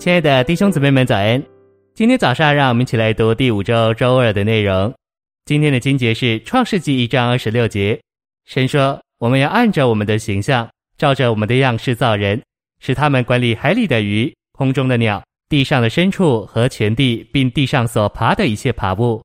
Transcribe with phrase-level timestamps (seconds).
[0.00, 1.44] 亲爱的弟兄姊妹们，早安！
[1.92, 4.90] 今天早上，让我们一起来读第五周周二的内容。
[5.44, 8.00] 今天的经节是创世纪一章二十六节。
[8.46, 10.66] 神说：“我们要按照我们的形象，
[10.96, 12.42] 照着我们的样式造人，
[12.78, 19.22] 使他们管理海里的鱼、空中的鸟、地上的牲畜和全地，并地上所爬的一切爬物。”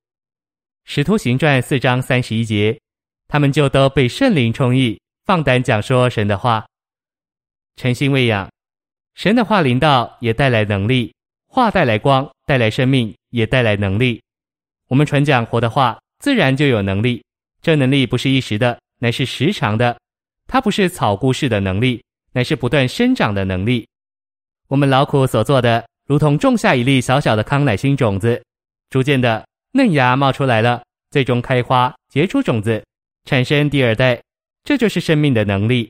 [0.83, 2.77] 使徒行传四章三十一节，
[3.29, 6.65] 他们就都被圣灵充溢，放胆讲说神的话，
[7.77, 8.49] 诚心喂养。
[9.15, 11.09] 神的话临到，也带来能力；
[11.47, 14.21] 话带来光，带来生命，也带来能力。
[14.89, 17.23] 我们传讲活的话，自然就有能力。
[17.61, 19.97] 这能力不是一时的，乃是时常的。
[20.47, 23.87] 它不是草菇式的能力，乃是不断生长的能力。
[24.67, 28.43] 我们劳苦所做的，如同种下一粒小小的康乃馨种子，
[28.89, 32.83] 逐渐的嫩芽冒出来了，最终开花结出种子，
[33.23, 34.21] 产生第二代。
[34.65, 35.89] 这就是生命的能力。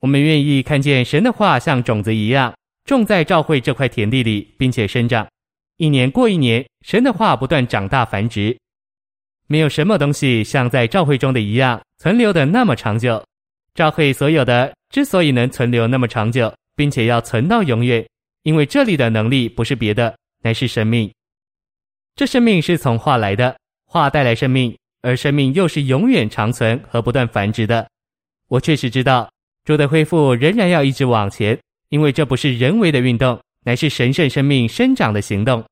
[0.00, 5.26] 我们愿意看见神的话像种子一样种在教会这块田地里，并且生长。
[5.78, 8.56] 一年过一年，神的话不断长大繁殖。
[9.46, 13.24] 没有什么东西像在教会中的一样存留的那么长久。
[13.74, 18.06] 教会所有的之所以能存留那么长久，并且要存到永远，
[18.42, 21.12] 因为这里的能力不是别的，乃是生命。
[22.14, 27.86] 这生命是从话来的，话带来生命，而生命又是永远长存和不断繁殖的。
[28.48, 29.30] 我确实知道。
[29.66, 35.64] 主的恢复仍然要一直往前，因为这不是人为的运动，乃是神圣生命生长的行动。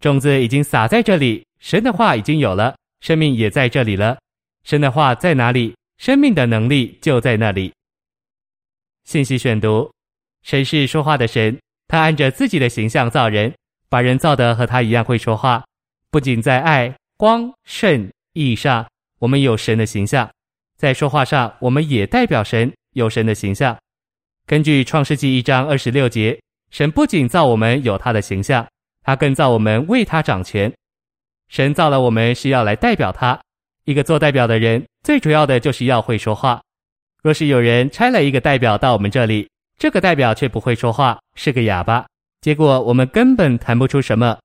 [0.00, 4.18] 种子已经撒在这里，神的话已经有了，生命也在这里了。
[4.64, 7.72] 神的话在哪里，生命的能力就在那里。
[9.04, 9.92] 信息选读：
[10.42, 11.56] 神是说话的神，
[11.86, 13.54] 他按着自己的形象造人，
[13.88, 15.64] 把人造得和他一样会说话。
[16.10, 18.88] 不仅在爱、光、圣、义上，
[19.20, 20.28] 我们有神的形象，
[20.76, 22.72] 在说话上，我们也代表神。
[22.92, 23.78] 有神的形象，
[24.46, 28.66] 根据创世纪一章二十六节，神不仅造我们有他的形象，
[29.02, 30.72] 他更造我们为他掌权。
[31.48, 33.40] 神造了我们是要来代表他。
[33.84, 36.60] 一个做代表的人，最主要的就是要会说话。
[37.22, 39.48] 若是有人差了一个代表到我们这里，
[39.78, 42.06] 这个代表却不会说话，是个哑巴，
[42.40, 44.38] 结果我们根本谈不出什么。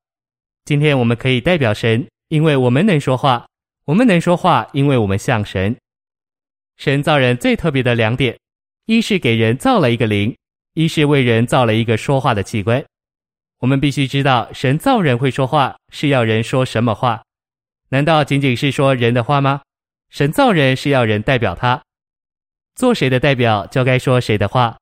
[0.65, 3.45] 今天我们可以代表神，因为我们能说话。
[3.85, 5.75] 我们能说话，因为我们像神。
[6.77, 8.37] 神造人最特别的两点，
[8.85, 10.35] 一是给人造了一个灵，
[10.73, 12.83] 一是为人造了一个说话的器官。
[13.59, 17.23] 我们必须知道，神造人会说话，是要人说什么话？
[17.89, 19.61] 难道仅仅是说人的话吗？
[20.09, 21.81] 神造人是要人代表他，
[22.75, 24.77] 做谁的代表就该说谁的话。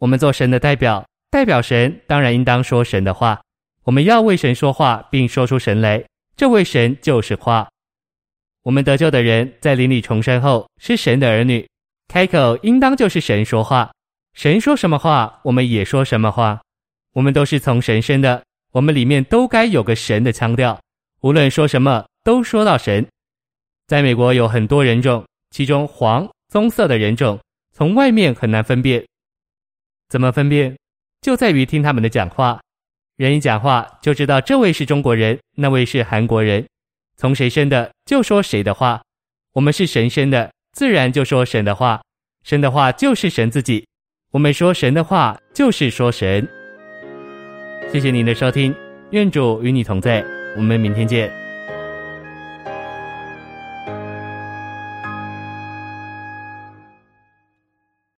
[0.00, 3.40] 我们做神的代表，代表神，当然应当说神的话。
[3.84, 6.04] 我们要为神说话，并说出神来，
[6.36, 7.68] 这位神就是话。
[8.68, 11.66] 我们得救的人在灵里重生后是神的儿女，
[12.06, 13.90] 开口应当就是神说话，
[14.34, 16.60] 神说什么话，我们也说什么话。
[17.14, 20.78] 我们都是从神生的，我们里面都该有个神的腔调，
[21.22, 23.06] 无论说什么都说到神。
[23.86, 27.40] 在美国有很多人种，其中黄棕色的人种
[27.74, 29.02] 从外面很难分辨，
[30.10, 30.76] 怎么分辨？
[31.22, 32.60] 就在于听他们的讲话，
[33.16, 36.66] 人一讲话就知道这位是中国人，那位是韩国人。
[37.20, 39.02] 从谁生的就说谁的话，
[39.54, 42.00] 我们是神生的，自然就说神的话。
[42.44, 43.84] 神的话就是神自己，
[44.30, 46.48] 我们说神的话就是说神。
[47.92, 48.72] 谢谢您的收听，
[49.10, 50.24] 愿主与你同在，
[50.56, 51.37] 我们明天见。